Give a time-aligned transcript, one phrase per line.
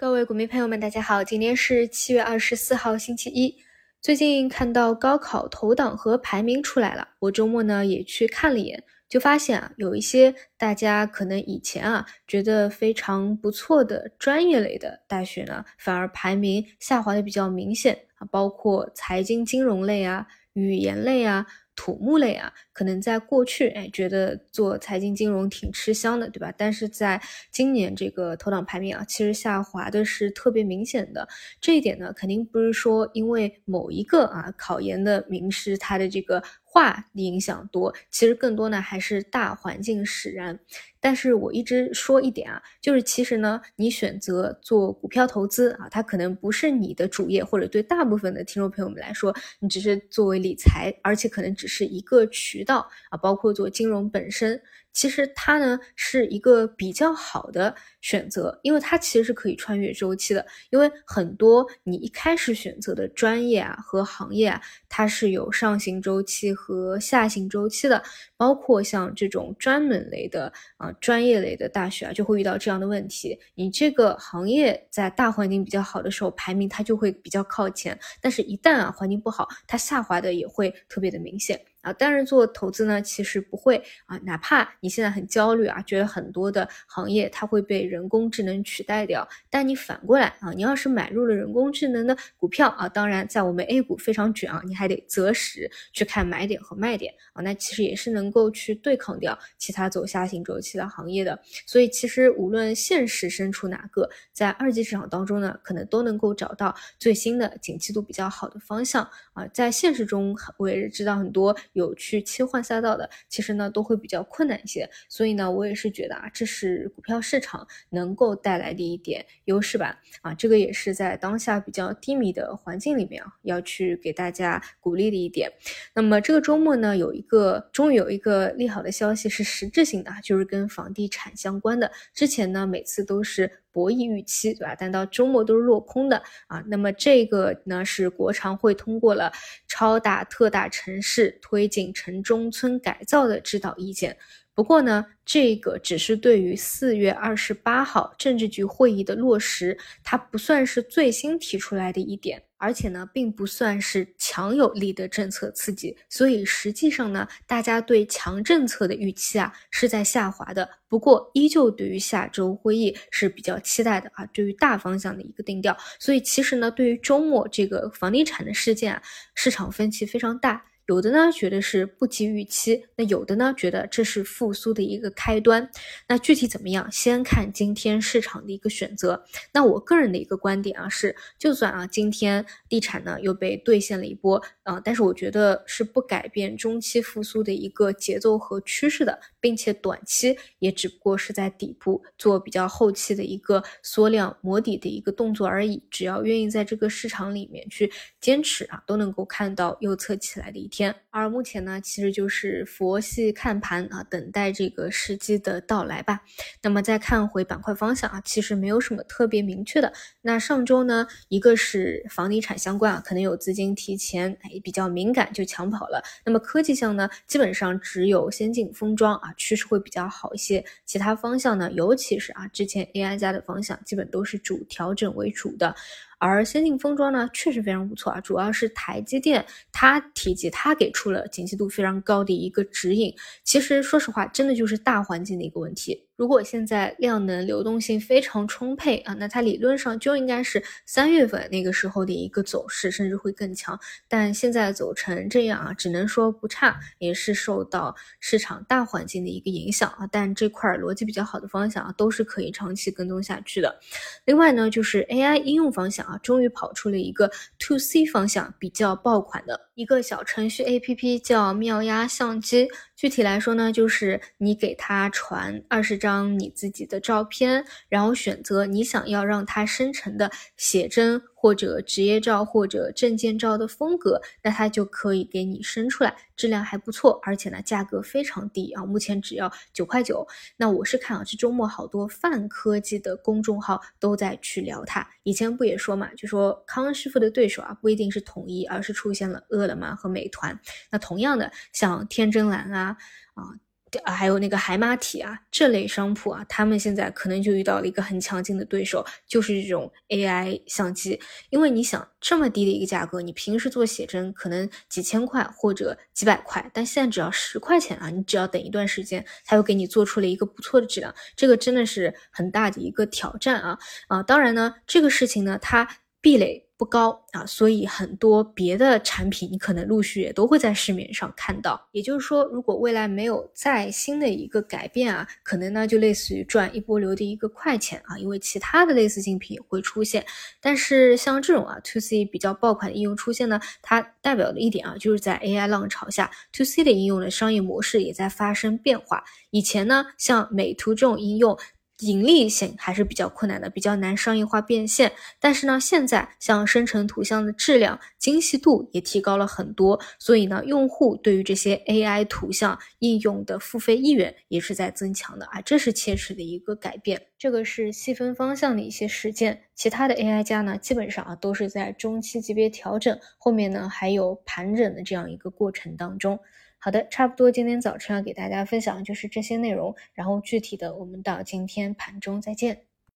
[0.00, 3.54] 各位股民朋友们，大家好，今天是七月二十四号，星期一。
[4.00, 21.46] 最近看到高考投档和排名出来了，我周末呢也去看了一眼，就发现啊，有一些大家可能以前啊觉得非常不错的专业类的大学呢，反而排名下滑的比较明显啊，包括财经金融类啊、语言类啊。
[21.80, 26.52] 土木类啊，可能在过去，哎，觉得做财经金融挺吃香的，对吧？
[26.54, 27.18] 但是在
[27.50, 31.26] 今年这个投档排名啊，其实下滑的是特别明显的。
[31.58, 36.42] 这一点呢，肯定不是说因为某一个啊考研的名师他的这个。
[36.72, 40.58] 话影响多，其实更多呢还是大环境使然。
[41.00, 54.60] 但是我一直说一点啊，就是其实呢，你选择做股票投资啊，它可能不是你的主业，或者对大部分的听众朋友们来说，你只是作为理财，而且可能只是一个渠道啊，包括做金融本身。
[54.92, 60.44] 其实它呢是一个比较好的选择，因为它其实是可以穿越周期的。
[60.70, 68.02] 因为很多你一开始选择的专业啊和行业啊，它是有上行周期和下行周期的。
[68.36, 81.60] 包括像这种专门类的啊专业类的大学啊，就会遇到这样的问题：你这个行业在大环境比较好的时候，排名它就会比较靠前；但是一旦啊环境不好，它下滑的也会特别的明显。
[81.82, 101.40] 啊，但是做投资呢，其实不会啊，哪怕你现在很焦虑啊，觉得很多的行业它会被人工智能取代掉，但你反过来啊，你要是买入了人工智能的股票啊，当然在我们 A 股非常卷啊，你还得择时去看买点和卖点啊，那其实也是能够去对抗掉其他走下行周期的行业的。
[101.66, 111.56] 所以其实无论现实身处哪个，在二级市场当中呢，可能都能够找到最新的景气度比较好的方向啊，在现实中我也是知道很多。
[111.72, 120.00] 有去切换赛道的，其实呢都会比较困难一些，所以呢，我也是觉得啊，这是股票市场能够带来的一点优势吧。
[120.22, 125.50] 啊，这个也是在当下比较低迷的环境里面啊，要去给大家鼓励的一点。
[125.94, 131.90] 那么这个周末呢，有一个终于有一个利好的消息是实质性的，就是跟房地产相关的。
[132.12, 133.50] 之前呢，每次都是。
[133.72, 134.76] 博弈预期，对吧？
[134.78, 136.62] 但到周末都是落空的啊。
[136.66, 139.32] 那么这个呢，是国常会通过了
[139.68, 144.16] 超大特大城市推进城中村改造的指导意见。
[144.52, 152.42] 不过呢，这个只是对于四月二十八号政治局会议的落实，它不算是最新提出来的一点。
[152.60, 160.68] 而且呢，并不算是强有力的政策刺激，所以实际上呢，大家对强政策的预期啊是在下滑的。
[160.86, 165.74] 不过，依旧对于下周会议是比较期待的啊，对于大方向的一个定调。
[165.98, 169.02] 所以，其实呢，对于周末这个房地产的事件啊，
[169.34, 170.62] 市场分歧非常大。
[170.90, 175.70] 有的呢觉得是不及预期，那有的呢觉得这是复苏的一个开端。
[176.08, 179.24] 那具体怎么样，先看今天市场的一个选择。
[179.52, 195.80] 那我个人的一个观点啊是，就算啊今天地产呢又被兑现了一波啊，但是我觉得是不改变中期复苏的一个节奏和趋势的，并且短期也只不过是在底部做比较后期的一个缩量磨底的一个动作而已。
[195.88, 200.79] 只要愿意在这个市场里面去坚持啊，都能够看到右侧起来的一天。
[201.10, 206.20] 而目前呢，其实就是佛系看盘啊，等待这个时机的到来吧。
[206.62, 209.92] 那么再看回板块方向啊，其实没有什么特别明确的。
[210.22, 216.02] 那上周呢，一个是房地产相关啊，可能有资金提前哎比较敏感就抢跑了。
[216.24, 220.64] 那么科技项呢，基本上只有先进封装啊，趋势会比较好一些。
[220.86, 225.74] 其他方向呢，尤其是啊之前 AI 加的方向，基本都是主调整为主的。
[226.20, 233.12] 而先进封装呢，确实非常不错啊，主要是台积电它提及，它给出了景气度非常高的一个指引。
[233.42, 236.06] 其实说实话，真的就是大环境的一个问题。
[236.20, 243.80] 如果现在量能流动性非常充沛啊，那它理论上就应该是三月份那个时候的一个走势，甚至会更强。
[244.06, 250.06] 但现在走成这样啊，只能说不差，也是受到市场大环境的一个影响啊。
[250.12, 253.80] 但这块逻辑比较好的方向啊，都是可以长期跟踪下去的。
[254.26, 257.30] 另外呢，就是 AI 应用方向啊，终于跑出了一个
[257.60, 262.68] To C 方向比较爆款的一个小程序 APP，叫妙压相机。
[262.94, 271.22] 具体来说呢，就是你给它传二十张你自己的照片，然后选择你想要让它生成的写真。
[271.40, 280.26] 或者职业照或者证件照的风格，那它就可以给你生出来，质量还不错，而且呢价格非常低啊，目前只要九块九。
[280.58, 285.08] 那我是看啊，这周末好多泛科技的公众号都在去聊它。
[285.22, 290.60] 以前不也说嘛，就说康师傅的对手啊不一定是统一，而是出现了饿了么和美团。
[290.90, 292.98] 那同样的，像天真蓝啊
[293.32, 293.56] 啊。
[294.04, 301.20] 还有那个海马体啊这类商铺啊，他们现在可能就遇到了一个很强劲的对手，就是这种 AI 相机。
[301.50, 313.78] 因为你想这么低的一个价格，你平时做写真可能几千块或者几百块，但现在只要十块钱啊，你只要等一段时间，它又给你做出了一个不错的质量，这个真的是很大的一个挑战啊
[314.08, 314.22] 啊！
[314.22, 315.88] 当然呢，这个事情呢，它
[316.20, 316.69] 壁垒。
[316.80, 321.78] 不高啊，所以很多别的产品你可能陆续也都会在市面上看到。
[321.92, 330.24] 也就是说，如果未来没有再新的一个改变啊，可能呢就类似于赚一波流的一个快钱啊，因为其他的类似竞品也会出现。
[330.58, 339.22] 但是像这种啊 to C 比较爆款的应用出现呢，它代表的一点啊，就是在 AI 浪潮下，to C 的应用的商业模式也在发生变化。
[339.50, 341.58] 以前呢，像美图这种应用。
[342.00, 345.12] 盈利性还是比较困难的，比较难商业化变现。
[345.38, 357.20] 但是呢，现在像生成图像的质量、精细度也提高了很多，所以呢，用户对于这些 AI 图像应用的付费意愿也是在增强的啊，这是切实的一个改变。
[357.38, 366.38] 这个是细分方向的一些实践，其他的 AI 加呢，基本上啊都是在中期级别调整，后面呢还有盘整的这样一个过程当中。
[366.82, 372.89] 好的，差不多今天早晨要给大家分享的就是这些内容，然后具体的我们到今天盘中再见。